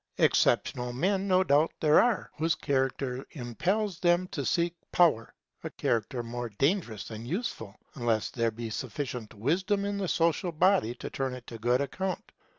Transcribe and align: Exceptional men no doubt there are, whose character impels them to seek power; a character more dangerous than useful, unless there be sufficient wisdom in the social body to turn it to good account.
Exceptional 0.17 0.93
men 0.93 1.27
no 1.27 1.43
doubt 1.43 1.73
there 1.79 2.01
are, 2.01 2.31
whose 2.35 2.55
character 2.55 3.23
impels 3.33 3.99
them 3.99 4.27
to 4.29 4.43
seek 4.43 4.75
power; 4.91 5.31
a 5.63 5.69
character 5.69 6.23
more 6.23 6.49
dangerous 6.49 7.07
than 7.09 7.23
useful, 7.23 7.75
unless 7.93 8.31
there 8.31 8.49
be 8.49 8.71
sufficient 8.71 9.31
wisdom 9.35 9.85
in 9.85 9.99
the 9.99 10.07
social 10.07 10.51
body 10.51 10.95
to 10.95 11.11
turn 11.11 11.35
it 11.35 11.45
to 11.45 11.59
good 11.59 11.81
account. 11.81 12.31